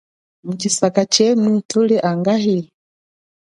Mutshisaka 0.45 1.01
tshenu 1.13 1.49
nuli 1.69 1.95
angahi. 2.09 2.57